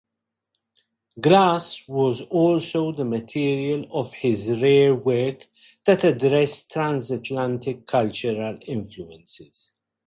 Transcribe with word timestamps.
Glass 1.19 1.87
was 1.87 2.21
also 2.21 2.91
the 2.91 3.05
material 3.05 3.85
of 3.91 4.11
his 4.13 4.49
rare 4.59 4.95
work 4.95 5.45
that 5.85 6.03
addressed 6.03 6.71
trans-Atlantic 6.71 7.85
cultural 7.85 8.57
influences. 8.65 9.73